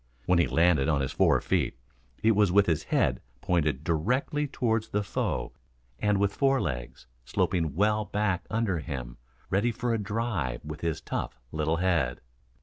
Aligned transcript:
When 0.25 0.39
he 0.39 0.47
landed 0.47 0.89
on 0.89 1.01
his 1.01 1.11
four 1.11 1.39
feet, 1.41 1.77
it 2.23 2.31
was 2.31 2.51
with 2.51 2.85
head 2.85 3.21
pointed 3.39 3.83
directly 3.83 4.47
toward 4.47 4.85
the 4.85 5.03
foe 5.03 5.53
and 5.99 6.17
with 6.17 6.33
fore 6.33 6.59
legs 6.59 7.05
sloping 7.23 7.75
well 7.75 8.05
back 8.05 8.45
under 8.49 8.79
him 8.79 9.17
ready 9.51 9.71
for 9.71 9.93
a 9.93 9.99
drive 10.01 10.65
with 10.65 10.81
his 10.81 11.01
tough 11.01 11.39
little 11.51 11.77
head. 11.77 12.19